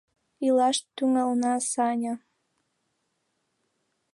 [0.45, 2.13] —Илаш тӱҥалына, Саня!